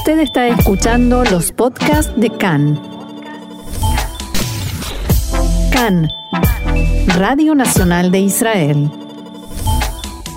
[0.00, 2.80] Usted está escuchando los podcasts de CAN.
[5.70, 6.08] CAN,
[7.18, 8.90] Radio Nacional de Israel.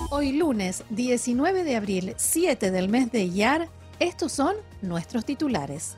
[0.10, 3.70] Hoy lunes 19 de abril, 7 del mes de Iyar,
[4.02, 5.96] estos son nuestros titulares.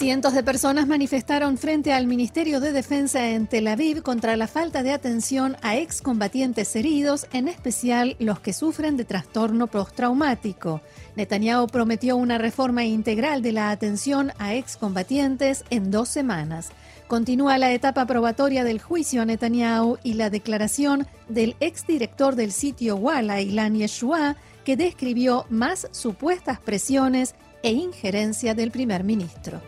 [0.00, 4.82] Cientos de personas manifestaron frente al Ministerio de Defensa en Tel Aviv contra la falta
[4.82, 10.80] de atención a excombatientes heridos, en especial los que sufren de trastorno postraumático.
[11.16, 16.70] Netanyahu prometió una reforma integral de la atención a excombatientes en dos semanas.
[17.06, 22.96] Continúa la etapa probatoria del juicio a Netanyahu y la declaración del exdirector del sitio
[22.96, 29.60] Walla, Ilan Yeshua, que describió más supuestas presiones e injerencia del primer ministro.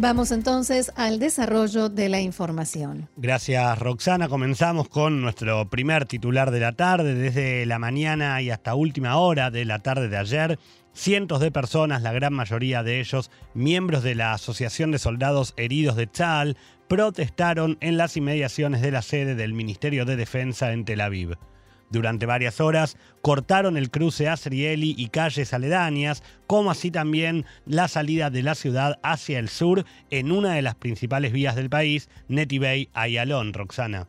[0.00, 3.08] Vamos entonces al desarrollo de la información.
[3.16, 4.28] Gracias Roxana.
[4.28, 7.16] Comenzamos con nuestro primer titular de la tarde.
[7.16, 10.60] Desde la mañana y hasta última hora de la tarde de ayer,
[10.92, 15.96] cientos de personas, la gran mayoría de ellos miembros de la Asociación de Soldados Heridos
[15.96, 21.00] de Tzal, protestaron en las inmediaciones de la sede del Ministerio de Defensa en Tel
[21.00, 21.36] Aviv.
[21.90, 28.30] Durante varias horas cortaron el cruce Asrieli y calles aledañas, como así también la salida
[28.30, 32.90] de la ciudad hacia el sur en una de las principales vías del país, Netibey
[32.92, 34.08] Ayalon, Roxana.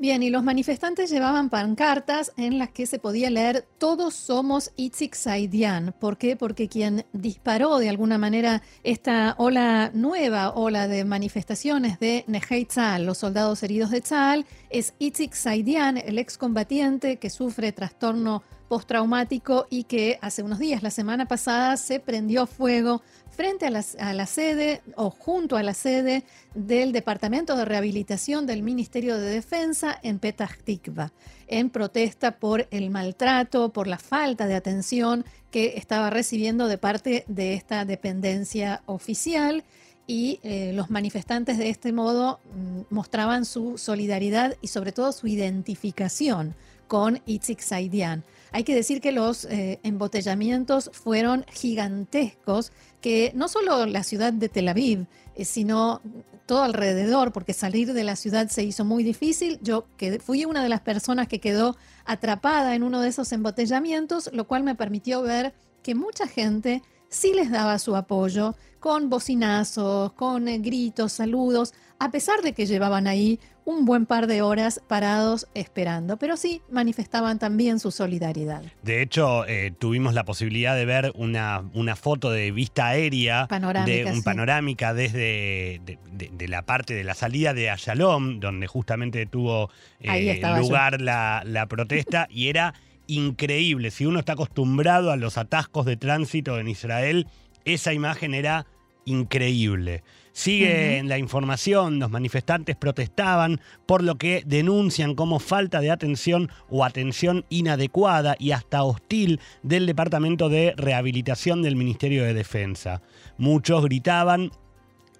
[0.00, 5.16] Bien, y los manifestantes llevaban pancartas en las que se podía leer Todos somos Itzik
[5.16, 5.92] Saidian.
[5.98, 6.36] ¿Por qué?
[6.36, 13.06] Porque quien disparó de alguna manera esta ola nueva, ola de manifestaciones de Nehei Tzal,
[13.06, 19.84] los soldados heridos de Tzal, es Itzik Saidian, el excombatiente que sufre trastorno postraumático y
[19.84, 23.02] que hace unos días, la semana pasada, se prendió fuego
[23.38, 29.16] frente a la, sede o junto a la sede del Departamento de Rehabilitación del Ministerio
[29.16, 31.12] de Defensa en Petah Tikva,
[31.46, 37.24] en protesta por el maltrato, por la falta de atención que estaba recibiendo de parte
[37.28, 39.62] de esta dependencia oficial
[40.08, 45.28] y eh, los manifestantes de este modo mm, mostraban su solidaridad y sobre todo su
[45.28, 46.56] identificación
[46.88, 48.24] con Itzik Saidian.
[48.52, 54.48] Hay que decir que los eh, embotellamientos fueron gigantescos, que no solo la ciudad de
[54.48, 56.00] Tel Aviv, eh, sino
[56.46, 59.58] todo alrededor, porque salir de la ciudad se hizo muy difícil.
[59.62, 59.86] Yo
[60.24, 61.76] fui una de las personas que quedó
[62.06, 67.32] atrapada en uno de esos embotellamientos, lo cual me permitió ver que mucha gente sí
[67.34, 73.06] les daba su apoyo con bocinazos, con eh, gritos, saludos, a pesar de que llevaban
[73.06, 78.62] ahí un buen par de horas parados esperando, pero sí manifestaban también su solidaridad.
[78.82, 83.46] De hecho, eh, tuvimos la posibilidad de ver una, una foto de vista aérea,
[83.84, 89.68] de, un panorámica desde de, la parte de la salida de Ayalom, donde justamente tuvo
[90.00, 92.72] eh, lugar la, la protesta, y era
[93.06, 93.90] increíble.
[93.90, 97.26] Si uno está acostumbrado a los atascos de tránsito en Israel,
[97.66, 98.64] esa imagen era
[99.04, 100.02] increíble.
[100.38, 106.48] Sigue en la información, los manifestantes protestaban por lo que denuncian como falta de atención
[106.70, 113.02] o atención inadecuada y hasta hostil del Departamento de Rehabilitación del Ministerio de Defensa.
[113.36, 114.52] Muchos gritaban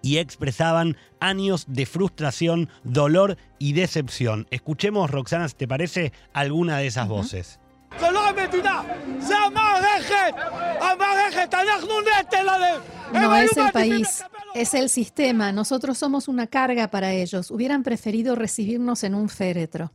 [0.03, 4.47] y expresaban años de frustración, dolor y decepción.
[4.53, 7.59] Escuchemos, Roxana, si te parece, alguna de esas voces.
[13.13, 14.25] No es el país,
[14.55, 15.53] es el sistema.
[15.53, 17.51] Nosotros somos una carga para ellos.
[17.51, 19.93] Hubieran preferido recibirnos en un féretro.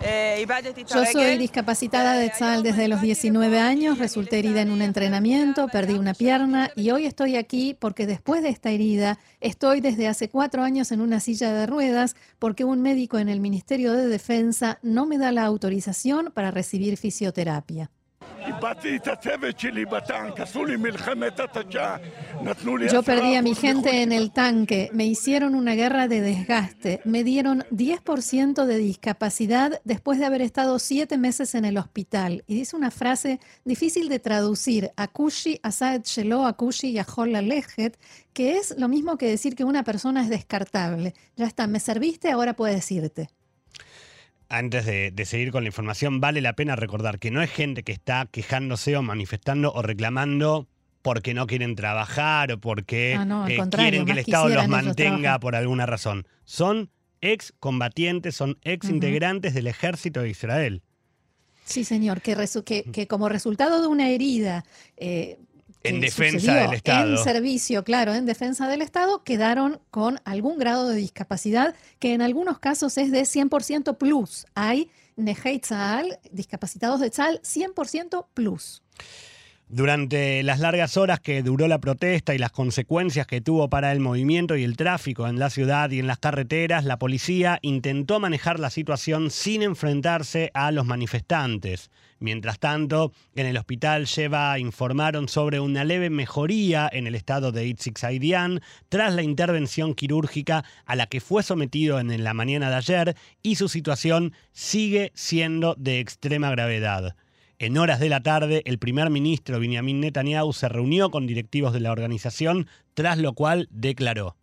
[0.00, 0.44] Eh,
[0.86, 5.94] Yo soy discapacitada de Tzal desde los 19 años, resulté herida en un entrenamiento, perdí
[5.94, 10.62] una pierna y hoy estoy aquí porque después de esta herida estoy desde hace cuatro
[10.62, 15.06] años en una silla de ruedas porque un médico en el Ministerio de Defensa no
[15.06, 17.90] me da la autorización para recibir fisioterapia.
[22.92, 27.24] Yo perdí a mi gente en el tanque, me hicieron una guerra de desgaste, me
[27.24, 32.44] dieron 10% de discapacidad después de haber estado siete meses en el hospital.
[32.46, 37.32] Y dice una frase difícil de traducir, Akushi Asaed Shelo Akushi Yahol
[38.32, 41.14] que es lo mismo que decir que una persona es descartable.
[41.36, 43.28] Ya está, me serviste, ahora puedes irte
[44.48, 47.92] antes de, seguir con la información, vale la pena recordar que no es gente que
[47.92, 50.68] está quejándose o manifestando o reclamando
[51.02, 55.54] porque no quieren trabajar o porque ah, eh, quieren que el Estado los mantenga por
[55.54, 56.26] alguna razón.
[56.44, 60.82] Son ex combatientes, son ex integrantes del ejército de Israel.
[61.64, 62.36] Sí, señor, que,
[62.92, 64.64] que, como resultado de una herida,
[64.96, 65.38] eh,
[65.84, 67.16] en defensa del Estado.
[67.18, 72.22] En servicio, claro, en defensa del Estado, quedaron con algún grado de discapacidad que en
[72.22, 74.46] algunos casos es de 100% plus.
[74.54, 75.60] Hay Nejei
[76.32, 78.82] discapacitados de Tzal, 100% plus.
[79.68, 83.98] Durante las largas horas que duró la protesta y las consecuencias que tuvo para el
[83.98, 88.60] movimiento y el tráfico en la ciudad y en las carreteras, la policía intentó manejar
[88.60, 91.90] la situación sin enfrentarse a los manifestantes.
[92.20, 97.66] Mientras tanto, en el hospital Sheva informaron sobre una leve mejoría en el estado de
[97.66, 102.76] Itzik Saidian tras la intervención quirúrgica a la que fue sometido en la mañana de
[102.76, 107.16] ayer y su situación sigue siendo de extrema gravedad.
[107.58, 111.80] En horas de la tarde, el primer ministro Benjamin Netanyahu se reunió con directivos de
[111.80, 114.36] la organización, tras lo cual declaró.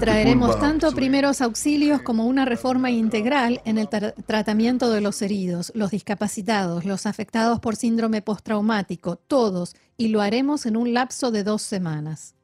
[0.00, 5.90] Traeremos tanto primeros auxilios como una reforma integral en el tratamiento de los heridos, los
[5.90, 11.62] discapacitados, los afectados por síndrome postraumático, todos, y lo haremos en un lapso de dos
[11.62, 12.34] semanas.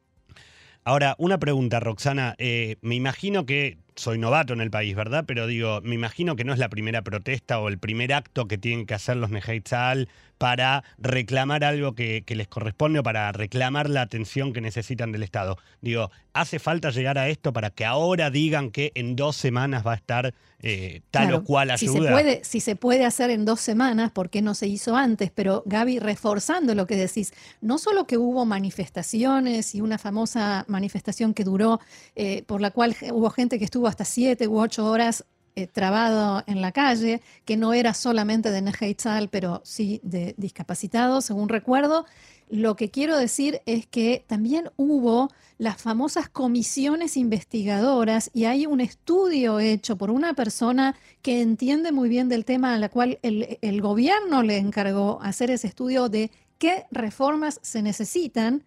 [0.85, 2.35] Ahora, una pregunta, Roxana.
[2.37, 5.25] Eh, me imagino que soy novato en el país, ¿verdad?
[5.27, 8.59] Pero digo, me imagino que no es la primera protesta o el primer acto que
[8.59, 10.09] tienen que hacer los Nejeitzal
[10.45, 15.57] para reclamar algo que, les corresponde o para reclamar la atención que necesitan del Estado.
[15.81, 19.93] Digo, ¿hace falta llegar a esto para que ahora digan que en dos semanas va
[19.93, 21.93] a estar eh, tal o cual ayuda?
[21.95, 24.95] Si se, puede, si se puede hacer en dos semanas, ¿por qué no se hizo
[24.95, 25.31] antes?
[25.35, 27.33] Pero Gaby, reforzando lo que decís,
[27.63, 31.81] no solo que hubo manifestaciones y una famosa manifestación que duró,
[32.17, 35.25] eh, por la cual hubo gente que estuvo hasta siete u ocho horas
[35.57, 41.27] eh, trabado en la calle, que no era solamente de Nejeitzal, pero sí de discapacitados,
[41.27, 42.07] según recuerdo.
[42.51, 48.81] Lo que quiero decir es que también hubo las famosas comisiones investigadoras y hay un
[48.81, 53.59] estudio hecho por una persona que entiende muy bien del tema a la cual el,
[53.63, 58.65] el gobierno le encargó hacer ese estudio de qué reformas se necesitan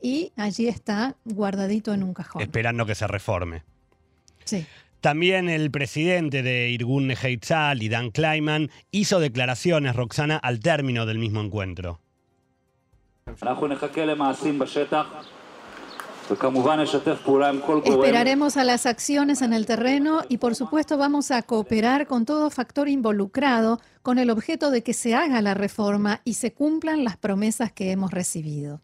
[0.00, 2.42] y allí está guardadito en un cajón.
[2.42, 3.62] Esperando que se reforme.
[4.44, 4.66] Sí.
[5.00, 11.18] También el presidente de Irgun Nejeitzal y Dan Kleiman hizo declaraciones, Roxana, al término del
[11.18, 12.00] mismo encuentro.
[17.84, 22.50] Esperaremos a las acciones en el terreno y por supuesto vamos a cooperar con todo
[22.50, 27.16] factor involucrado con el objeto de que se haga la reforma y se cumplan las
[27.16, 28.80] promesas que hemos recibido.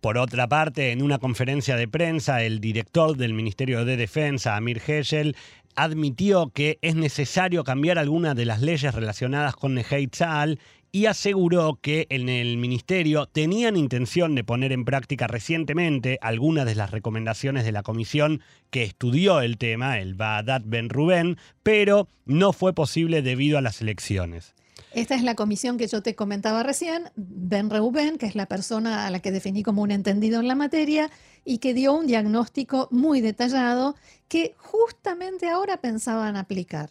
[0.00, 4.80] Por otra parte, en una conferencia de prensa, el director del Ministerio de Defensa, Amir
[4.86, 5.34] Heschel,
[5.74, 10.08] admitió que es necesario cambiar algunas de las leyes relacionadas con Nehei
[10.90, 16.76] y aseguró que en el ministerio tenían intención de poner en práctica recientemente algunas de
[16.76, 18.40] las recomendaciones de la comisión
[18.70, 23.80] que estudió el tema, el Baadat Ben Rubén, pero no fue posible debido a las
[23.82, 24.54] elecciones.
[24.92, 29.06] Esta es la comisión que yo te comentaba recién, Ben Reuben, que es la persona
[29.06, 31.10] a la que definí como un entendido en la materia
[31.44, 33.96] y que dio un diagnóstico muy detallado
[34.28, 36.90] que justamente ahora pensaban aplicar,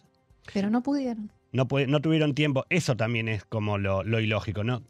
[0.52, 1.30] pero no pudieron.
[1.50, 2.66] No, no tuvieron tiempo.
[2.68, 4.82] Eso también es como lo, ilógico, ¿no?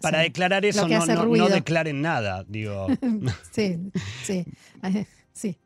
[0.00, 2.86] Para declarar eso no, no, declaren nada, digo.
[3.52, 3.78] sí,
[4.24, 4.44] sí,
[5.32, 5.56] sí.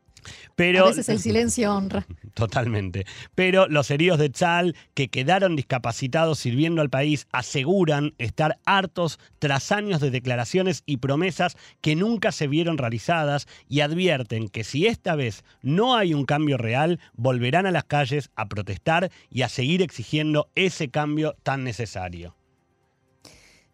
[0.55, 2.05] Pero, a veces el silencio honra.
[2.33, 3.05] Totalmente.
[3.35, 9.71] Pero los heridos de Chal que quedaron discapacitados sirviendo al país aseguran estar hartos tras
[9.71, 15.15] años de declaraciones y promesas que nunca se vieron realizadas y advierten que si esta
[15.15, 19.81] vez no hay un cambio real, volverán a las calles a protestar y a seguir
[19.81, 22.35] exigiendo ese cambio tan necesario.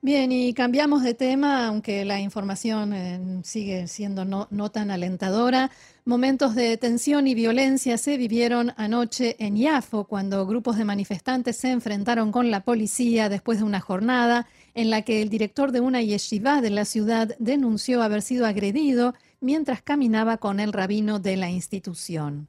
[0.07, 5.69] Bien, y cambiamos de tema, aunque la información eh, sigue siendo no, tan alentadora.
[6.05, 11.71] Momentos de tensión y violencia se vivieron anoche en Yafo, cuando grupos de manifestantes se
[11.71, 16.01] enfrentaron con la policía después de una jornada en la que el director de una
[16.01, 21.49] yeshiva de la ciudad denunció haber sido agredido mientras caminaba con el rabino de la
[21.49, 22.47] institución.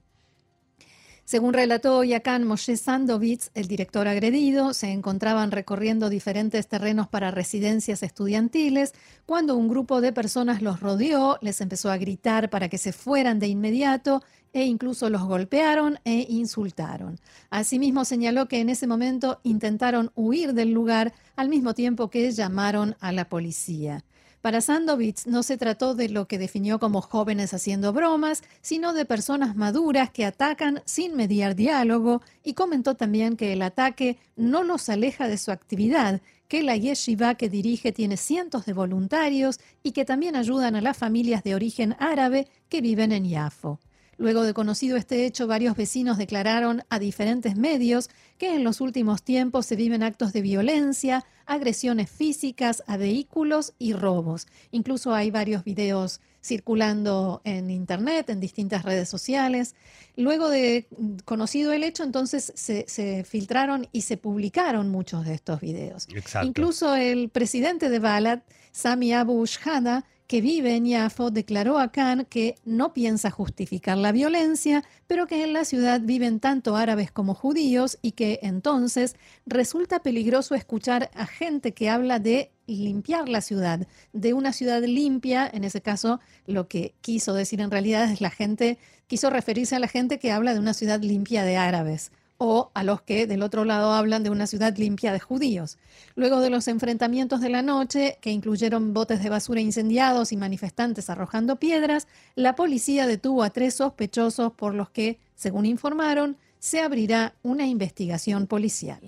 [1.28, 8.02] Según relató Yakan Moshe Sandovitz, el director agredido, se encontraban recorriendo diferentes terrenos para residencias
[8.02, 8.94] estudiantiles
[9.26, 13.40] cuando un grupo de personas los rodeó, les empezó a gritar para que se fueran
[13.40, 14.23] de inmediato
[14.54, 17.20] e incluso los golpearon e insultaron.
[17.50, 22.97] Asimismo señaló que en ese momento intentaron huir del lugar al mismo tiempo que llamaron
[23.00, 24.02] a la policía.
[24.40, 29.04] Para Sandovitz no se trató de lo que definió como jóvenes haciendo bromas, sino de
[29.04, 34.88] personas maduras que atacan sin mediar diálogo y comentó también que el ataque no los
[34.88, 40.04] aleja de su actividad, que la yeshiva que dirige tiene cientos de voluntarios y que
[40.04, 43.80] también ayudan a las familias de origen árabe que viven en Yafo.
[44.19, 49.23] Luego de conocido este hecho, varios vecinos declararon a diferentes medios que en los últimos
[49.23, 54.49] tiempos se viven actos de violencia, agresiones físicas a vehículos y robos.
[54.73, 59.77] Incluso hay varios videos circulando en Internet, en distintas redes sociales.
[60.17, 60.89] Luego de
[61.25, 66.09] conocido el hecho, entonces se, filtraron y se publicaron muchos de estos videos.
[66.43, 68.41] Incluso el presidente de Balad,
[68.73, 74.12] Sami Abu Shhada, que vive en Yafo, declaró a Khan que no piensa justificar la
[74.12, 79.16] violencia, pero que en la ciudad viven tanto árabes como judíos y que entonces
[79.47, 85.50] resulta peligroso escuchar a gente que habla de limpiar la ciudad, de una ciudad limpia,
[85.50, 89.80] en ese caso lo que quiso decir en realidad es la gente, quiso referirse a
[89.80, 93.42] la gente que habla de una ciudad limpia de árabes o a los que del
[93.42, 95.76] otro lado hablan de una ciudad limpia de judíos.
[96.14, 101.11] Luego de los enfrentamientos de la noche, que incluyeron botes de basura incendiados y manifestantes
[101.11, 107.35] arrojando piedras, la policía detuvo a tres sospechosos por los que, según informaron, se abrirá
[107.42, 109.00] una investigación policial.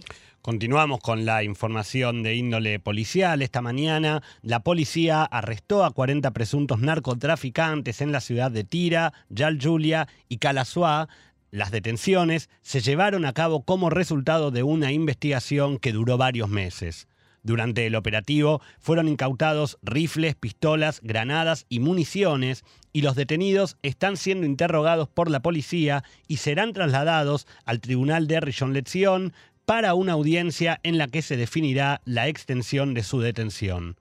[0.43, 3.43] Continuamos con la información de índole policial.
[3.43, 9.59] Esta mañana la policía arrestó a 40 presuntos narcotraficantes en la ciudad de Tira, Yal
[9.61, 11.11] Julia y Calasuá
[11.51, 17.09] las detenciones se llevaron a cabo como resultado de una investigación que duró varios meses.
[17.43, 24.47] Durante el operativo fueron incautados rifles, pistolas, granadas y municiones y los detenidos están siendo
[24.47, 29.33] interrogados por la policía y serán trasladados al tribunal de Rillon Lección
[29.65, 33.97] para una audiencia en la que se definirá la extensión de su detención.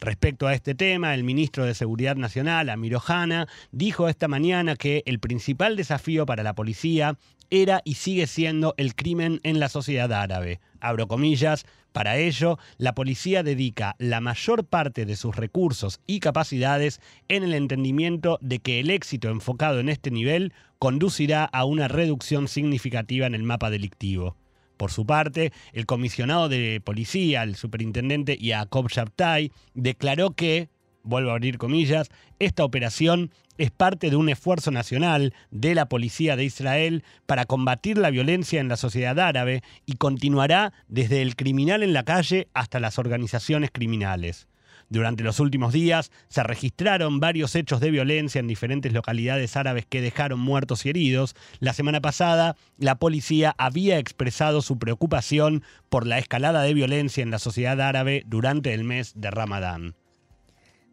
[0.00, 5.02] Respecto a este tema, el ministro de Seguridad Nacional, Amir Ohana, dijo esta mañana que
[5.06, 7.16] el principal desafío para la policía
[7.50, 10.60] era y sigue siendo el crimen en la sociedad árabe.
[10.80, 17.00] Abro comillas, para ello, la policía dedica la mayor parte de sus recursos y capacidades
[17.28, 22.48] en el entendimiento de que el éxito enfocado en este nivel conducirá a una reducción
[22.48, 24.36] significativa en el mapa delictivo.
[24.76, 30.68] Por su parte, el comisionado de policía, el superintendente Yacob Shabtai, declaró que,
[31.02, 36.36] vuelvo a abrir comillas, esta operación es parte de un esfuerzo nacional de la policía
[36.36, 41.82] de Israel para combatir la violencia en la sociedad árabe y continuará desde el criminal
[41.82, 44.48] en la calle hasta las organizaciones criminales.
[44.88, 50.00] Durante los últimos días se registraron varios hechos de violencia en diferentes localidades árabes que
[50.00, 51.34] dejaron muertos y heridos.
[51.60, 57.30] La semana pasada, la policía había expresado su preocupación por la escalada de violencia en
[57.30, 59.94] la sociedad árabe durante el mes de Ramadán.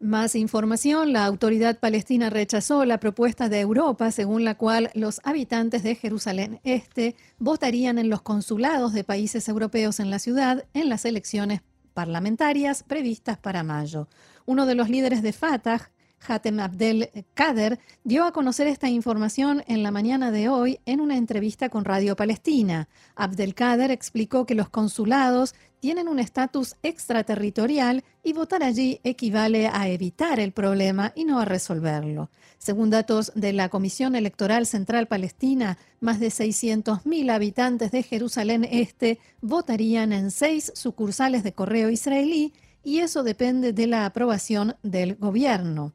[0.02, 5.84] Más información, la autoridad palestina rechazó la propuesta de Europa según la cual los habitantes
[5.84, 11.04] de Jerusalén Este votarían en los consulados de países europeos en la ciudad en las
[11.04, 11.60] elecciones
[11.92, 14.08] parlamentarias previstas para mayo.
[14.44, 15.91] Uno de los líderes de Fatah,
[16.26, 21.16] Hatem Abdel Kader, dio a conocer esta información en la mañana de hoy en una
[21.16, 22.88] entrevista con Radio Palestina.
[23.14, 29.88] Abdel Kader explicó que los consulados tienen un estatus extraterritorial y votar allí equivale a
[29.88, 32.30] evitar el problema y no a resolverlo.
[32.58, 39.18] Según datos de la Comisión Electoral Central Palestina, más de 600.000 habitantes de Jerusalén Este
[39.40, 42.52] votarían en seis sucursales de correo israelí
[42.84, 45.92] y eso depende de la aprobación del gobierno.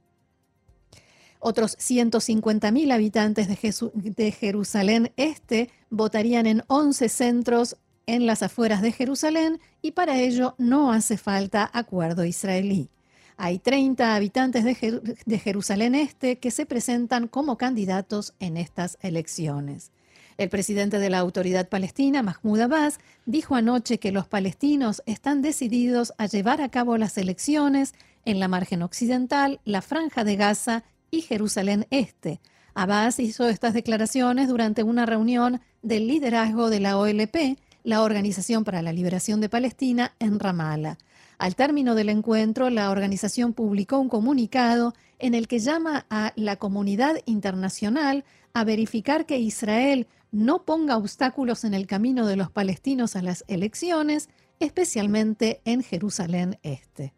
[1.40, 9.60] Otros 150.000 habitantes de, Jerusalén Este votarían en 11 centros en las afueras de Jerusalén
[9.82, 12.90] y para ello no hace falta acuerdo israelí.
[13.36, 19.92] Hay 30 habitantes de, Jerusalén Este que se presentan como candidatos en estas elecciones.
[20.38, 26.14] El presidente de la Autoridad Palestina, Mahmoud Abbas, dijo anoche que los palestinos están decididos
[26.18, 27.94] a llevar a cabo las elecciones
[28.26, 32.40] en la margen occidental, la franja de Gaza y Jerusalén Este.
[32.74, 38.82] Abbas hizo estas declaraciones durante una reunión del liderazgo de la OLP, la Organización para
[38.82, 40.98] la Liberación de Palestina, en Ramallah.
[41.38, 46.56] Al término del encuentro, la organización publicó un comunicado en el que llama a la
[46.58, 53.16] comunidad internacional a verificar que Israel no ponga obstáculos en el camino de los palestinos
[53.16, 57.14] a las elecciones, especialmente en Jerusalén Este.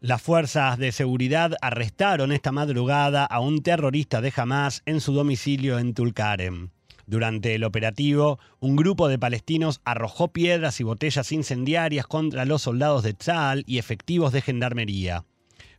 [0.00, 5.80] Las fuerzas de seguridad arrestaron esta madrugada a un terrorista de Hamas en su domicilio
[5.80, 6.70] en Tulkarem.
[7.06, 13.02] Durante el operativo, un grupo de palestinos arrojó piedras y botellas incendiarias contra los soldados
[13.02, 15.24] de Tzal y efectivos de gendarmería.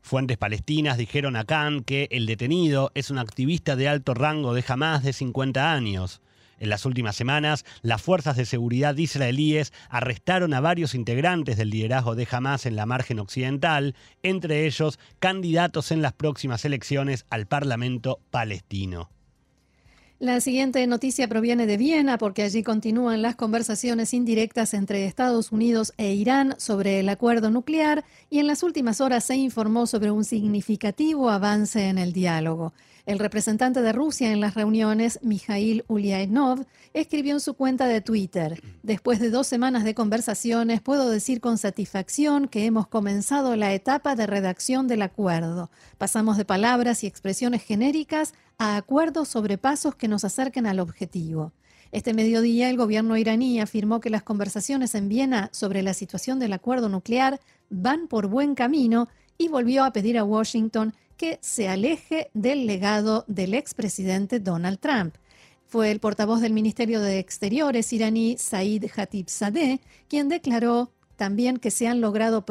[0.01, 4.65] Fuentes palestinas dijeron a Khan que el detenido es un activista de alto rango de
[4.67, 6.21] Hamas de 50 años.
[6.59, 12.15] En las últimas semanas, las fuerzas de seguridad israelíes arrestaron a varios integrantes del liderazgo
[12.15, 18.19] de Hamas en la margen occidental, entre ellos candidatos en las próximas elecciones al Parlamento
[18.29, 19.09] palestino.
[20.19, 25.93] La siguiente noticia proviene de Viena porque allí continúan las conversaciones indirectas entre Estados Unidos
[25.95, 30.25] e Irán sobre el acuerdo nuclear y en las últimas horas se informó sobre un
[30.25, 32.73] significativo avance en el diálogo.
[33.05, 38.61] El representante de Rusia en las reuniones, Mikhail Ulyanov, escribió en su cuenta de Twitter,
[38.83, 44.15] después de dos semanas de conversaciones, puedo decir con satisfacción que hemos comenzado la etapa
[44.15, 45.71] de redacción del acuerdo.
[45.97, 51.53] Pasamos de palabras y expresiones genéricas a acuerdos sobre pasos que nos acerquen al objetivo.
[51.91, 56.53] Este mediodía, el gobierno iraní afirmó que las conversaciones en Viena sobre la situación del
[56.53, 57.39] acuerdo nuclear
[57.69, 63.25] van por buen camino y volvió a pedir a Washington que se aleje del legado
[63.27, 65.15] del expresidente Donald Trump.
[65.67, 68.85] Fue el portavoz del Ministerio de Exteriores iraní, Said
[69.27, 72.45] Sadeh, quien declaró también que se han logrado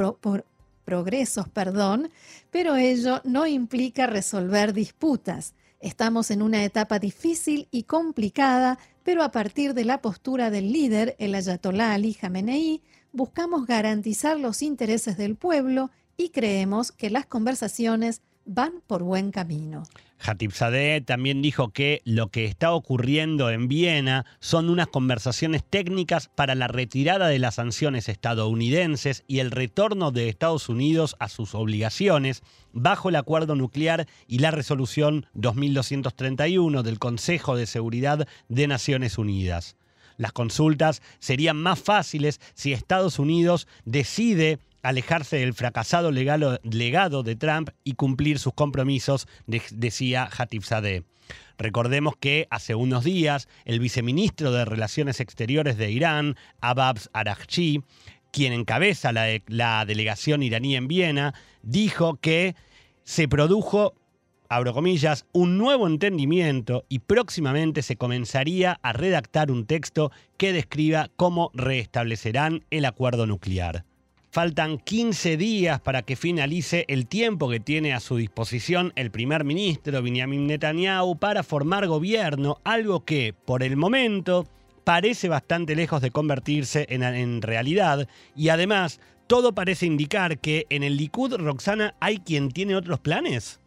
[0.85, 2.11] progresos, perdón,
[2.51, 5.55] pero ello no implica resolver disputas.
[5.81, 11.17] Estamos en una etapa difícil y complicada, pero a partir de la postura del líder,
[11.19, 12.83] el ayatolá Ali Khamenei,
[13.13, 19.83] buscamos garantizar los intereses del pueblo y creemos que las conversaciones van por buen camino.
[20.21, 26.55] Hatibzadeh también dijo que lo que está ocurriendo en Viena son unas conversaciones técnicas para
[26.55, 32.43] la retirada de las sanciones estadounidenses y el retorno de Estados Unidos a sus obligaciones
[32.73, 39.77] bajo el acuerdo nuclear y la resolución 2231 del Consejo de Seguridad de Naciones Unidas.
[40.17, 47.71] Las consultas serían más fáciles si Estados Unidos decide alejarse del fracasado legado de Trump
[47.85, 50.29] y cumplir sus compromisos, decía
[50.63, 51.05] Sadeh.
[51.59, 57.83] Recordemos que hace unos días el viceministro de Relaciones Exteriores de Irán, Abbas Araghchi,
[58.31, 62.55] quien encabeza la, la delegación iraní en Viena, dijo que
[63.03, 63.95] se produjo
[64.49, 71.11] abro comillas, un nuevo entendimiento y próximamente se comenzaría a redactar un texto que describa
[71.17, 73.85] cómo restablecerán el acuerdo nuclear.
[74.31, 79.43] Faltan 15 días para que finalice el tiempo que tiene a su disposición el primer
[79.43, 84.47] ministro Benjamin Netanyahu para formar gobierno, algo que, por el momento,
[84.85, 90.83] parece bastante lejos de convertirse en, en realidad y además todo parece indicar que en
[90.83, 93.61] el Likud, Roxana, hay quien tiene otros planes.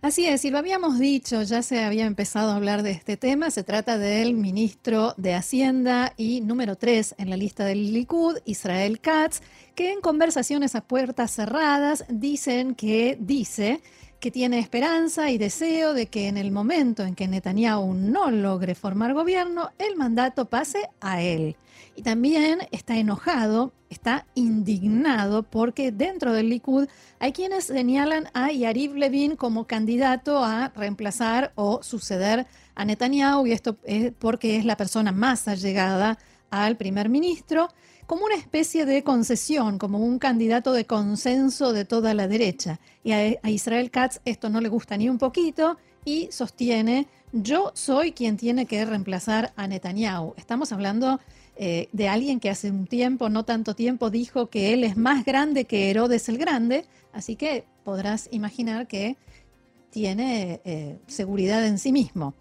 [0.00, 3.50] Así es, y lo habíamos dicho, ya se había empezado a hablar de este tema,
[3.50, 9.00] se trata del ministro de Hacienda y número tres en la lista del Likud, Israel
[9.00, 9.40] Katz,
[9.74, 13.80] que en conversaciones a puertas cerradas dicen que dice
[14.20, 18.74] que tiene esperanza y deseo de que en el momento en que Netanyahu no logre
[18.74, 21.56] formar gobierno, el mandato pase a él.
[21.94, 26.88] Y también está enojado, está indignado porque dentro del Likud
[27.20, 33.52] hay quienes señalan a Yariv Levin como candidato a reemplazar o suceder a Netanyahu y
[33.52, 36.18] esto es porque es la persona más allegada
[36.50, 37.68] al primer ministro
[38.08, 42.80] como una especie de concesión, como un candidato de consenso de toda la derecha.
[43.04, 48.12] Y a, Israel Katz esto no le gusta ni un poquito y sostiene, yo soy
[48.12, 50.32] quien tiene que reemplazar a Netanyahu.
[50.38, 51.20] Estamos hablando
[51.56, 55.26] eh, de alguien que hace un tiempo, no tanto tiempo, dijo que él es más
[55.26, 59.18] grande que Herodes el Grande, así que podrás imaginar que
[59.90, 62.32] tiene eh, seguridad en sí mismo.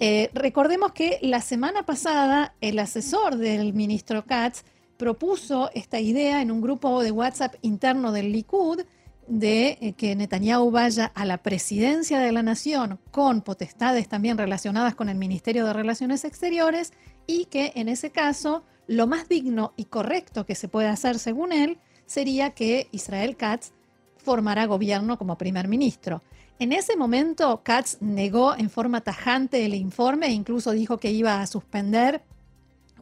[0.00, 4.64] Eh, recordemos que la semana pasada el asesor del ministro Katz
[5.02, 8.82] propuso esta idea en un grupo de WhatsApp interno del Likud
[9.26, 15.08] de que Netanyahu vaya a la presidencia de la nación con potestades también relacionadas con
[15.08, 16.92] el Ministerio de Relaciones Exteriores
[17.26, 21.52] y que en ese caso lo más digno y correcto que se puede hacer según
[21.52, 23.72] él sería que Israel Katz
[24.18, 26.22] formara gobierno como primer ministro.
[26.60, 31.40] En ese momento Katz negó en forma tajante el informe e incluso dijo que iba
[31.40, 32.22] a suspender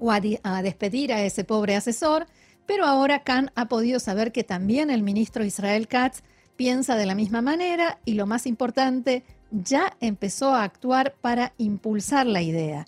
[0.00, 0.20] o a,
[0.62, 2.26] despedir a ese pobre asesor,
[2.66, 6.22] pero ahora Khan ha podido saber que también el ministro Israel Katz
[6.56, 12.26] piensa de la misma manera y lo más importante, ya empezó a actuar para impulsar
[12.26, 12.86] la idea.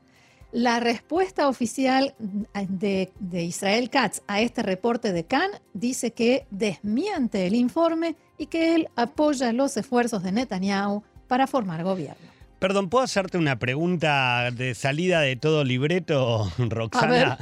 [0.52, 2.14] La respuesta oficial
[2.68, 8.74] de, Israel Katz a este reporte de Khan dice que desmiente el informe y que
[8.74, 12.31] él apoya los esfuerzos de Netanyahu para formar gobierno.
[12.62, 17.36] Perdón, ¿puedo hacerte una pregunta de salida de todo libreto, Roxana?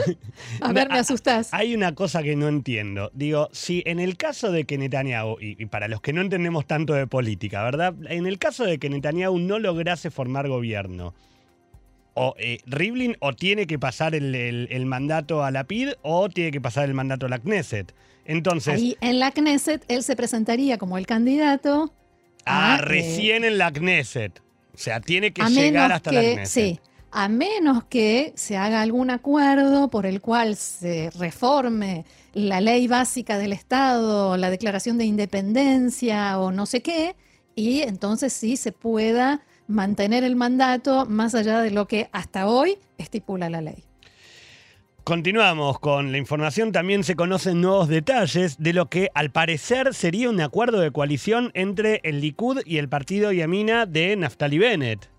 [0.63, 1.53] A ver, me asustas.
[1.53, 3.11] Hay una cosa que no entiendo.
[3.13, 6.95] Digo, si en el caso de que Netanyahu, y, para los que no entendemos tanto
[6.95, 7.95] de política, ¿verdad?
[8.09, 11.13] En el caso de que Netanyahu no lograse formar gobierno,
[12.15, 16.63] o eh, Rivlin o tiene que pasar el, mandato a la PID o tiene que
[16.63, 17.95] pasar el mandato a la Knesset.
[18.25, 18.81] Entonces.
[18.81, 21.93] Y en la Knesset él se presentaría como el candidato.
[22.47, 24.41] Ah, recién en la Knesset.
[24.81, 26.47] O sea, tiene que llegar hasta la Knesset.
[26.47, 26.81] Sí.
[27.11, 33.37] a menos que se haga algún acuerdo por el cual se reforme la ley básica
[33.37, 37.15] del Estado, la declaración de independencia o no sé qué,
[37.55, 42.79] y entonces sí se pueda mantener el mandato más allá de lo que hasta hoy
[42.97, 43.85] estipula la ley.
[45.11, 46.71] Continuamos con la información.
[46.71, 51.51] También se conocen nuevos detalles de lo que al parecer sería un acuerdo de coalición
[51.55, 55.11] entre el Likud y el partido Yamina de Naftali Bennett.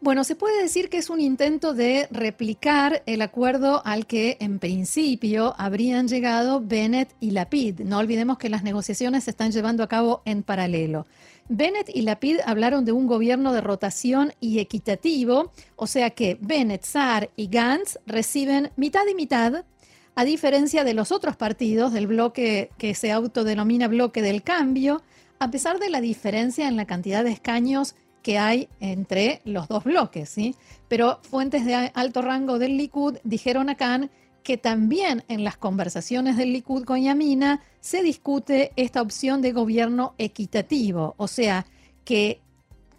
[0.00, 4.58] Bueno, se puede decir que es un intento de replicar el acuerdo al que en
[4.58, 7.82] principio habrían llegado Bennett y Lapid.
[7.82, 11.06] No olvidemos que las negociaciones se están llevando a cabo en paralelo.
[11.54, 16.84] Bennett y Lapid hablaron de un gobierno de rotación y equitativo, o sea que Bennett,
[16.84, 19.66] Saar y Gantz reciben mitad y mitad,
[20.14, 25.02] a diferencia de los otros partidos del bloque que se autodenomina bloque del cambio,
[25.38, 29.84] a pesar de la diferencia en la cantidad de escaños que hay entre los dos
[29.84, 30.54] bloques, ¿sí?
[30.88, 34.10] Pero fuentes de alto rango del Likud dijeron a Khan
[34.42, 40.14] que también en las conversaciones del Likud con Yamina se discute esta opción de gobierno
[40.18, 41.66] equitativo, o sea,
[42.04, 42.40] que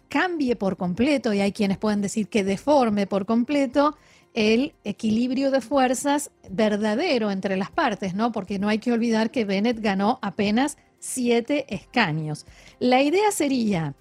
[0.08, 3.96] cambie por completo, y hay quienes pueden decir que deforme por completo,
[4.34, 8.32] el equilibrio de fuerzas verdadero entre las partes, ¿no?
[8.32, 12.46] Porque no hay que olvidar que Bennett ganó apenas siete escaños.
[12.80, 13.94] La idea sería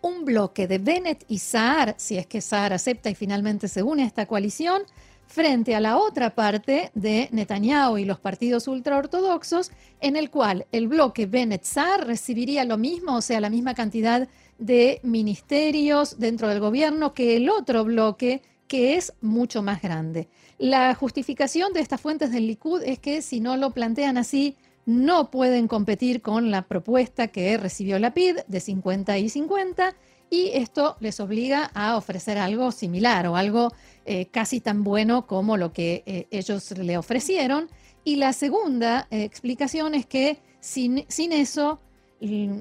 [0.00, 4.04] un bloque de Bennett y Saar, si es que Saar acepta y finalmente se une
[4.04, 4.82] a esta coalición,
[5.28, 10.88] frente a la otra parte de Netanyahu y los partidos ultraortodoxos, en el cual el
[10.88, 14.26] bloque Bennett-Sar recibiría lo mismo, o sea, la misma cantidad
[14.58, 20.28] de ministerios dentro del gobierno que el otro bloque, que es mucho más grande.
[20.56, 25.30] La justificación de estas fuentes del Likud es que si no lo plantean así, no
[25.30, 29.94] pueden competir con la propuesta que recibió la PID de 50 y 50
[30.30, 33.72] y esto les obliga a ofrecer algo similar o algo
[34.04, 37.68] eh, casi tan bueno como lo que eh, ellos le ofrecieron.
[38.04, 41.80] Y la segunda eh, explicación es que sin, sin eso,
[42.20, 42.58] mm,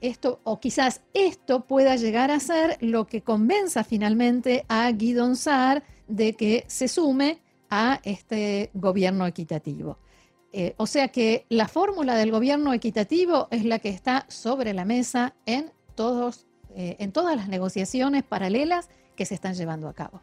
[0.00, 5.82] esto, o quizás esto pueda llegar a ser lo que convenza finalmente a Guidon Saar
[6.08, 9.98] de que se sume a este gobierno equitativo.
[10.76, 15.36] o sea que la fórmula del gobierno equitativo es la que está sobre la mesa
[15.46, 20.22] en todos eh, en todas las negociaciones paralelas que se están llevando a cabo.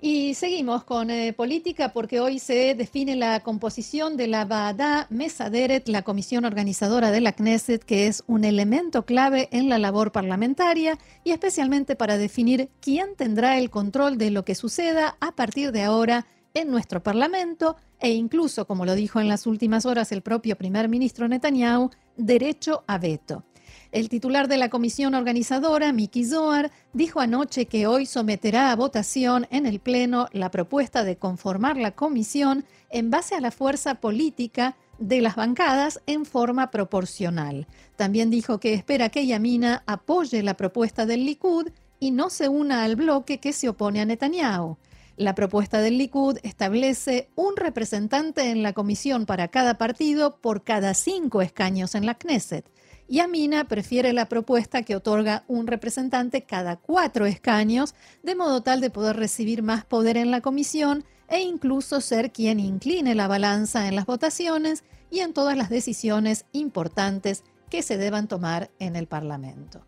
[0.00, 5.88] Y seguimos con eh, política porque hoy se define la composición de la Baadá Mesaderet,
[5.88, 10.98] la comisión organizadora de la Knesset, que es un elemento clave en la labor parlamentaria
[11.24, 15.82] y especialmente para definir quién tendrá el control de lo que suceda a partir de
[15.82, 20.56] ahora en nuestro Parlamento e incluso, como lo dijo en las últimas horas el propio
[20.56, 23.42] primer ministro Netanyahu, derecho a veto.
[23.90, 29.46] El titular de la comisión organizadora, Miki Zohar, dijo anoche que hoy someterá a votación
[29.50, 34.76] en el Pleno la propuesta de conformar la comisión en base a la fuerza política
[34.98, 37.66] de las bancadas en forma proporcional.
[37.96, 41.68] También dijo que espera que Yamina apoye la propuesta del Likud
[42.00, 44.76] y no se una al bloque que se opone a Netanyahu.
[45.16, 50.94] La propuesta del Likud establece un representante en la comisión para cada partido por cada
[50.94, 52.64] cinco escaños en la Knesset.
[53.08, 58.82] Y Amina prefiere la propuesta que otorga un representante cada cuatro escaños, de modo tal
[58.82, 63.88] de poder recibir más poder en la comisión e incluso ser quien incline la balanza
[63.88, 69.06] en las votaciones y en todas las decisiones importantes que se deban tomar en el
[69.06, 69.84] Parlamento.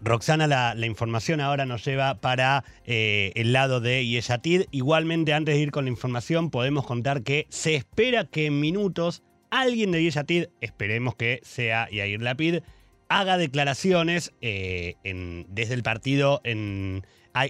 [0.00, 4.64] Roxana, la, información ahora nos lleva para eh, el lado de Yeshatid.
[4.70, 9.22] Igualmente, antes de ir con la información, podemos contar que se espera que en minutos
[9.50, 12.60] alguien de Yeshatid, esperemos que sea Yair Lapid,
[13.08, 14.94] haga declaraciones eh,
[15.48, 16.40] desde el partido.
[16.44, 17.04] En,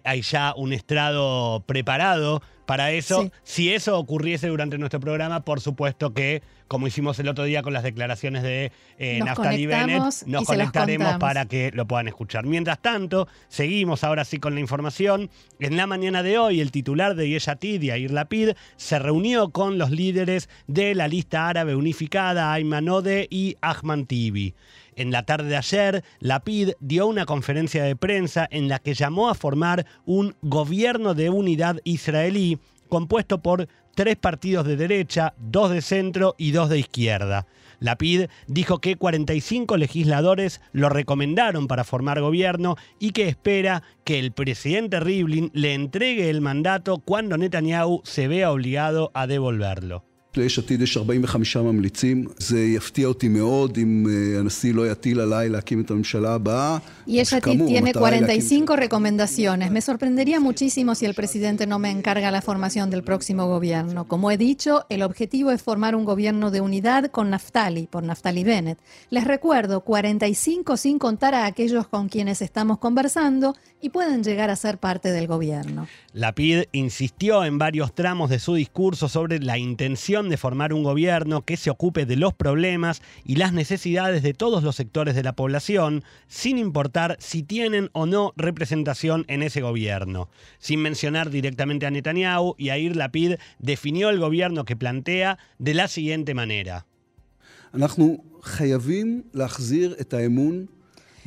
[0.04, 3.30] hay, ya un estrado preparado para eso.
[3.44, 7.72] Si eso ocurriese durante nuestro programa, por supuesto que, como hicimos el otro día con
[7.72, 12.44] las declaraciones de eh, Naftali Bennett, nos conectaremos para que lo puedan escuchar.
[12.44, 15.30] Mientras tanto, seguimos ahora sí con la información.
[15.60, 19.90] En la mañana de hoy, el titular de Yeshatid, Yair Lapid, se reunió con los
[19.90, 24.54] líderes de la lista árabe unificada, Ayman Ode y Ahmad Tibi.
[24.98, 29.28] En la tarde de ayer, Lapid dio una conferencia de prensa en la que llamó
[29.28, 32.58] a formar un gobierno de unidad israelí
[32.88, 37.46] compuesto por tres partidos de derecha, dos de centro y dos de izquierda.
[37.78, 44.32] Lapid dijo que 45 legisladores lo recomendaron para formar gobierno y que espera que el
[44.32, 50.07] presidente Rivlin le entregue el mandato cuando Netanyahu se vea obligado a devolverlo.
[50.37, 52.25] ליש עתיד יש 45 ממליצים.
[52.37, 54.07] זה יפתיע אותי מאוד אם
[54.39, 56.77] הנשיא לא יטיל עליי להקים את הממשלה הבאה.
[57.07, 59.71] Yesh Atid tiene 45 recomendaciones.
[59.71, 64.07] Me sorprendería muchísimo si el presidente no me encarga la formación del próximo gobierno.
[64.07, 68.43] Como he dicho, el objetivo es formar un gobierno de unidad con Naftali, por Naftali
[68.43, 68.79] Bennett.
[69.09, 74.55] Les recuerdo, 45 sin contar a aquellos con quienes estamos conversando y pueden llegar a
[74.55, 75.87] ser parte del gobierno.
[76.13, 80.82] La PID insistió en varios tramos de su discurso sobre la intención de formar un
[80.82, 85.22] gobierno que se ocupe de los problemas y las necesidades de todos los sectores de
[85.22, 90.28] la población, sin importar si tienen o no representación en ese gobierno.
[90.58, 96.34] Sin mencionar directamente a Netanyahu, Yair Lapid definió el gobierno que plantea de la siguiente
[96.34, 96.86] manera.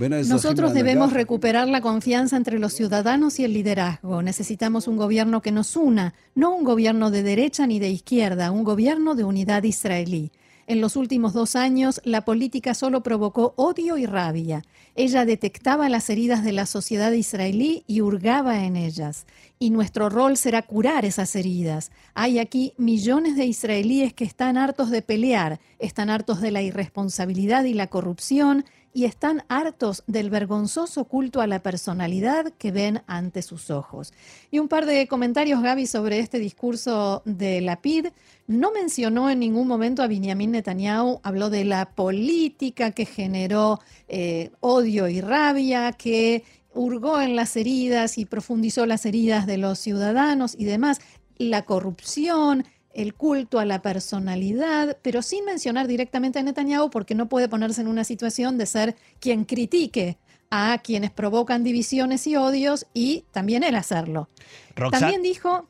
[0.09, 4.21] Nosotros debemos recuperar la confianza entre los ciudadanos y el liderazgo.
[4.21, 8.63] Necesitamos un gobierno que nos una, no un gobierno de derecha ni de izquierda, un
[8.63, 10.31] gobierno de unidad israelí.
[10.71, 14.63] En los últimos dos años, la política solo provocó odio y rabia.
[14.95, 19.25] Ella detectaba las heridas de la sociedad israelí y hurgaba en ellas.
[19.60, 21.91] Y nuestro rol será curar esas heridas.
[22.13, 27.65] Hay aquí millones de israelíes que están hartos de pelear, están hartos de la irresponsabilidad
[27.65, 33.41] y la corrupción, y están hartos del vergonzoso culto a la personalidad que ven ante
[33.41, 34.13] sus ojos.
[34.51, 38.07] Y un par de comentarios, Gaby, sobre este discurso de la PID.
[38.51, 44.51] No mencionó en ningún momento a Benjamin Netanyahu, habló de la política que generó eh,
[44.59, 50.55] odio y rabia, que hurgó en las heridas y profundizó las heridas de los ciudadanos
[50.57, 50.99] y demás,
[51.37, 57.29] la corrupción, el culto a la personalidad, pero sin mencionar directamente a Netanyahu porque no
[57.29, 60.17] puede ponerse en una situación de ser quien critique
[60.49, 64.27] a quienes provocan divisiones y odios y también él hacerlo.
[64.75, 65.69] también dijo...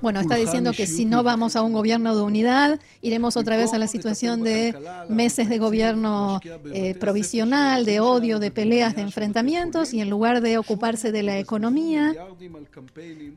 [0.00, 3.72] Bueno, está diciendo que si no vamos a un gobierno de unidad, iremos otra vez
[3.72, 4.74] a la situación de
[5.08, 6.40] meses de gobierno
[6.72, 11.38] eh, provisional, de odio, de peleas, de enfrentamientos, y en lugar de ocuparse de la
[11.38, 12.14] economía,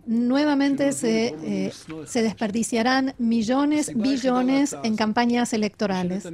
[0.05, 1.73] nuevamente se, eh,
[2.05, 6.27] se desperdiciarán millones, billones en campañas electorales.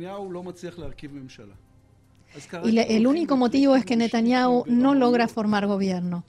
[2.64, 6.24] Y el único motivo es que Netanyahu no logra formar gobierno.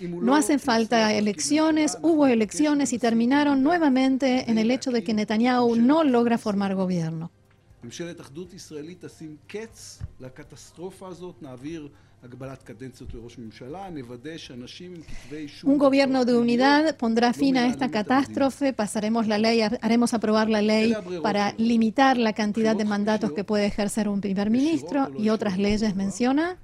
[0.00, 5.76] No hacen falta elecciones, hubo elecciones y terminaron nuevamente en el hecho de que Netanyahu
[5.76, 7.30] no logra formar gobierno.
[15.64, 20.62] Un gobierno de unidad pondrá fin a esta catástrofe, pasaremos la ley, haremos aprobar la
[20.62, 25.58] ley para limitar la cantidad de mandatos que puede ejercer un primer ministro y otras
[25.58, 26.58] leyes menciona.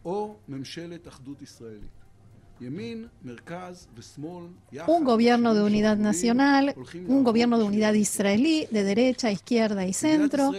[4.87, 6.75] Un gobierno de unidad nacional,
[7.09, 10.53] un gobierno de unidad israelí, de derecha, izquierda y centro.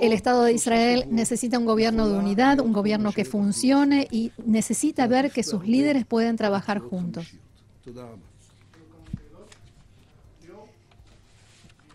[0.00, 5.06] El Estado de Israel necesita un gobierno de unidad, un gobierno que funcione y necesita
[5.06, 7.26] ver que sus líderes pueden trabajar juntos.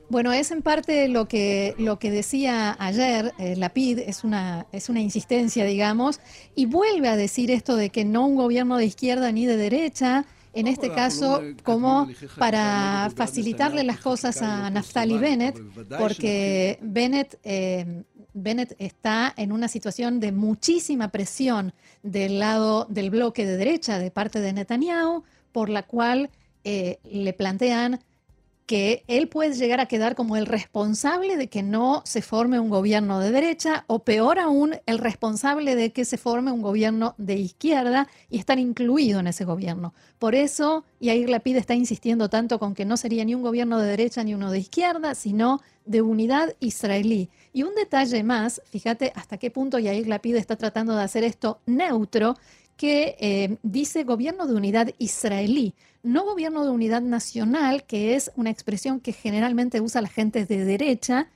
[0.07, 4.87] Bueno, es en parte lo que, lo que decía ayer eh, Lapid, es una, es
[4.89, 6.19] una insistencia, digamos,
[6.55, 10.25] y vuelve a decir esto de que no un gobierno de izquierda ni de derecha,
[10.55, 15.61] en este caso como para facilitarle las cosas a Naftali Bennett,
[15.99, 23.45] porque Bennett, eh, Bennett está en una situación de muchísima presión del lado del bloque
[23.45, 26.29] de derecha de parte de Netanyahu, por la cual
[26.63, 27.99] eh, le plantean
[28.65, 32.69] que él puede llegar a quedar como el responsable de que no se forme un
[32.69, 37.35] gobierno de derecha o peor aún, el responsable de que se forme un gobierno de
[37.35, 39.93] izquierda y estar incluido en ese gobierno.
[40.17, 43.87] Por eso Yair Lapid está insistiendo tanto con que no sería ni un gobierno de
[43.87, 47.29] derecha ni uno de izquierda, sino de unidad israelí.
[47.53, 51.59] Y un detalle más, fíjate hasta qué punto Yair Lapid está tratando de hacer esto
[51.67, 52.35] neutro,
[52.77, 58.51] que eh, dice gobierno de unidad israelí, no gobierno de unidad nacional, que es una
[58.51, 61.29] expresión que generalmente usa la gente de derecha,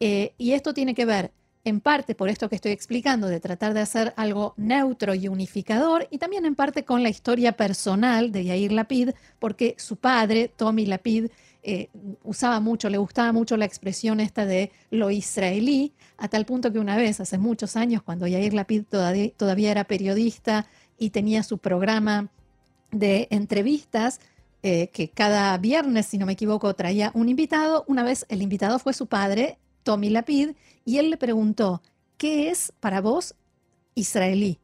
[0.00, 1.32] eh, y esto tiene que ver
[1.64, 6.06] en parte por esto que estoy explicando, de tratar de hacer algo neutro y unificador,
[6.10, 10.86] y también en parte con la historia personal de Yair Lapid, porque su padre, Tommy
[10.86, 11.30] Lapid,
[11.66, 11.88] eh,
[12.22, 16.78] usaba mucho, le gustaba mucho la expresión esta de lo israelí, a tal punto que
[16.78, 20.66] una vez, hace muchos años, cuando Yair Lapid todavía, era periodista
[20.98, 22.28] y tenía su programa
[22.90, 24.20] de entrevistas,
[24.62, 27.84] eh, que cada viernes, si no me equivoco, traía un invitado.
[27.88, 30.50] Una vez el invitado fue su padre, Tommy Lapid,
[30.84, 31.82] y él le preguntó,
[32.18, 33.34] ¿qué es para vos
[33.94, 34.58] israelí?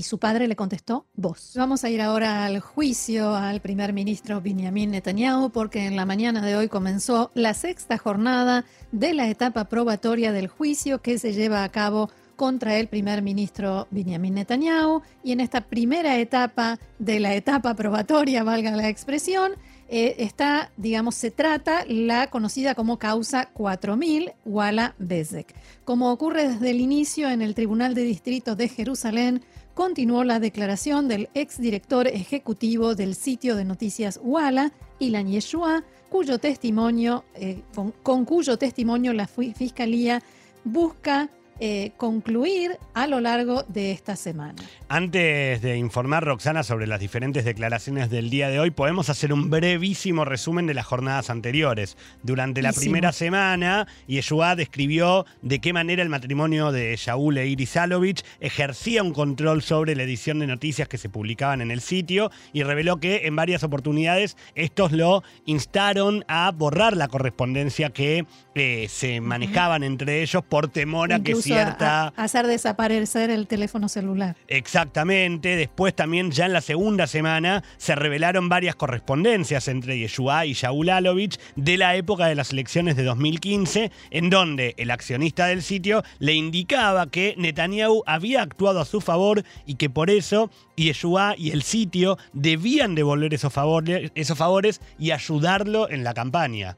[0.00, 1.52] Y su padre le contestó, vos.
[1.56, 6.40] Vamos a ir ahora al juicio al primer ministro Benjamin Netanyahu porque en la mañana
[6.40, 11.64] de hoy comenzó la sexta jornada de la etapa probatoria del juicio que se lleva
[11.64, 17.34] a cabo contra el primer ministro Benjamin Netanyahu y en esta primera etapa de la
[17.34, 19.52] etapa probatoria, valga la expresión,
[19.92, 25.54] eh, está, digamos, se trata la conocida como causa 4000 Wala Bezek.
[25.84, 29.42] Como ocurre desde el inicio en el Tribunal de Distrito de Jerusalén,
[29.80, 37.24] continuó la declaración del exdirector ejecutivo del sitio de noticias Wala, Ilan Yeshua, cuyo testimonio,
[37.34, 37.62] eh,
[38.02, 40.22] con cuyo testimonio la Fiscalía
[40.64, 44.54] busca eh, concluir a lo largo de esta semana.
[44.88, 49.50] Antes de informar, Roxana, sobre las diferentes declaraciones del día de hoy, podemos hacer un
[49.50, 51.96] brevísimo resumen de las jornadas anteriores.
[52.22, 57.76] Durante la primera semana, Yeshua describió de qué manera el matrimonio de Shaul e Iris
[57.76, 62.30] Alovich ejercía un control sobre la edición de noticias que se publicaban en el sitio
[62.52, 68.86] y reveló que en varias oportunidades estos lo instaron a borrar la correspondencia que eh,
[68.88, 74.36] se manejaban entre ellos por temor a que hacer desaparecer el teléfono celular.
[74.48, 75.56] Exactamente.
[75.56, 80.90] Después también ya en la segunda semana se revelaron varias correspondencias entre Yeshua y Shaul
[80.90, 86.02] Alovich de la época de las elecciones de 2015, en donde el accionista del sitio
[86.18, 91.50] le indicaba que Netanyahu había actuado a su favor y que por eso Yeshua y
[91.50, 96.76] el sitio debían devolver esos favores, esos favores y ayudarlo en la campaña.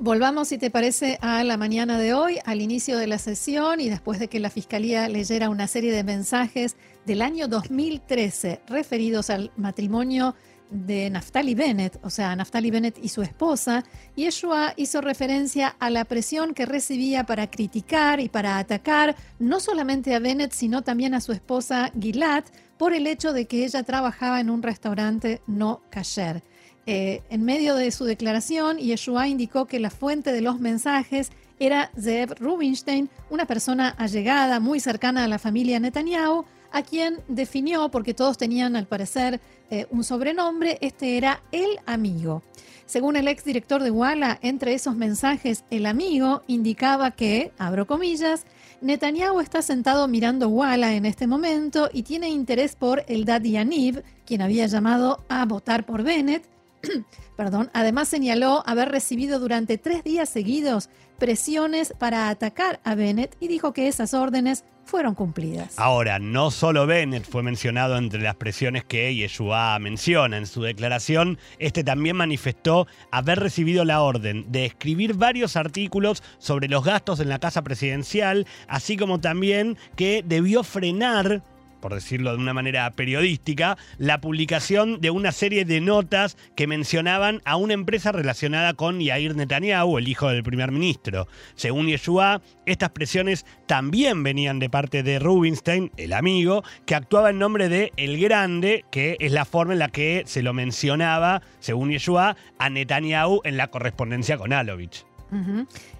[0.00, 3.88] Volvamos, si te parece, a la mañana de hoy, al inicio de la sesión y
[3.88, 9.50] después de que la Fiscalía leyera una serie de mensajes del año 2013 referidos al
[9.56, 10.36] matrimonio
[10.70, 13.82] de Naftali Bennett, o sea, Naftali Bennett y su esposa,
[14.14, 20.14] Yeshua hizo referencia a la presión que recibía para criticar y para atacar no solamente
[20.14, 22.44] a Bennett, sino también a su esposa Gilad
[22.76, 26.44] por el hecho de que ella trabajaba en un restaurante no kasher.
[26.90, 31.90] Eh, en medio de su declaración, Yeshua indicó que la fuente de los mensajes era
[32.00, 38.14] Zev Rubinstein, una persona allegada, muy cercana a la familia Netanyahu, a quien definió, porque
[38.14, 39.38] todos tenían al parecer
[39.70, 42.42] eh, un sobrenombre, este era el amigo.
[42.86, 48.46] Según el exdirector de Walla, entre esos mensajes, el amigo indicaba que, abro comillas,
[48.80, 54.02] Netanyahu está sentado mirando Walla en este momento y tiene interés por el Daddy Yaniv,
[54.24, 56.48] quien había llamado a votar por Bennett,
[57.36, 57.70] Perdón.
[57.72, 63.72] Además señaló haber recibido durante tres días seguidos presiones para atacar a Bennett y dijo
[63.72, 65.78] que esas órdenes fueron cumplidas.
[65.78, 71.38] Ahora, no solo Bennett fue mencionado entre las presiones que Yeshua menciona en su declaración,
[71.58, 77.28] este también manifestó haber recibido la orden de escribir varios artículos sobre los gastos en
[77.28, 81.42] la casa presidencial, así como también que debió frenar
[81.80, 87.40] por decirlo de una manera periodística, la publicación de una serie de notas que mencionaban
[87.44, 91.28] a una empresa relacionada con Yair Netanyahu, el hijo del primer ministro.
[91.54, 97.38] Según Yeshua, estas presiones también venían de parte de Rubinstein, el amigo, que actuaba en
[97.38, 101.90] nombre de El Grande, que es la forma en la que se lo mencionaba, según
[101.90, 105.04] Yeshua, a Netanyahu en la correspondencia con Alovich.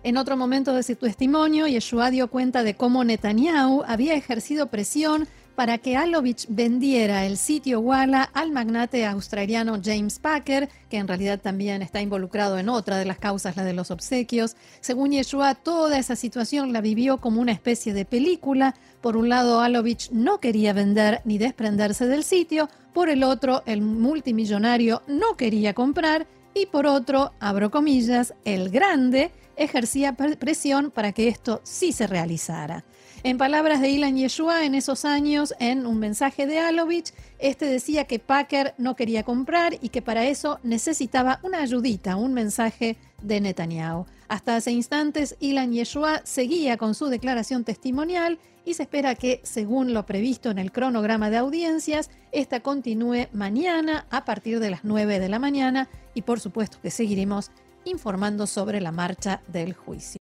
[0.02, 5.28] En otro momento de su testimonio, Yeshua dio cuenta de cómo Netanyahu había ejercido presión
[5.58, 11.40] para que Alovich vendiera el sitio Walla al magnate australiano James Packer, que en realidad
[11.40, 14.54] también está involucrado en otra de las causas, la de los obsequios.
[14.80, 18.76] Según Yeshua, toda esa situación la vivió como una especie de película.
[19.00, 23.82] Por un lado, Alovich no quería vender ni desprenderse del sitio, por el otro, el
[23.82, 31.26] multimillonario no quería comprar y por otro, abro comillas, el grande ejercía presión para que
[31.26, 32.84] esto sí se realizara.
[33.24, 38.04] En palabras de Ilan Yeshua, en esos años, en un mensaje de Alovich, este decía
[38.04, 43.40] que Packer no quería comprar y que para eso necesitaba una ayudita, un mensaje de
[43.40, 44.06] Netanyahu.
[44.28, 49.94] Hasta hace instantes, Ilan Yeshua seguía con su declaración testimonial y se espera que, según
[49.94, 55.18] lo previsto en el cronograma de audiencias, esta continúe mañana a partir de las 9
[55.18, 57.50] de la mañana y por supuesto que seguiremos
[57.84, 60.16] informando sobre la marcha del juicio.